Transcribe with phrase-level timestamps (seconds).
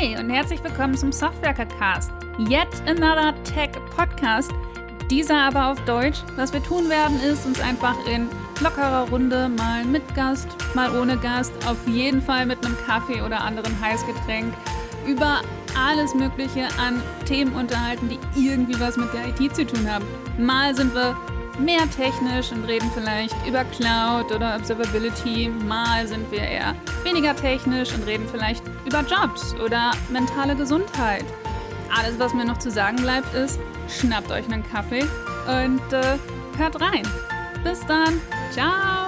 [0.00, 2.12] Hi und herzlich willkommen zum Softwaker Cast.
[2.38, 4.52] Yet another Tech Podcast.
[5.10, 6.18] Dieser aber auf Deutsch.
[6.36, 8.28] Was wir tun werden, ist uns einfach in
[8.60, 13.40] lockerer Runde mal mit Gast, mal ohne Gast, auf jeden Fall mit einem Kaffee oder
[13.40, 14.54] anderen Heißgetränk
[15.04, 15.40] über
[15.76, 20.04] alles Mögliche an Themen unterhalten, die irgendwie was mit der IT zu tun haben.
[20.38, 21.16] Mal sind wir
[21.58, 25.48] mehr technisch und reden vielleicht über Cloud oder Observability.
[25.66, 26.74] Mal sind wir eher
[27.04, 31.24] weniger technisch und reden vielleicht über Jobs oder mentale Gesundheit.
[31.96, 35.04] Alles, was mir noch zu sagen bleibt, ist, schnappt euch einen Kaffee
[35.46, 36.18] und äh,
[36.58, 37.02] hört rein.
[37.64, 38.20] Bis dann.
[38.52, 39.07] Ciao.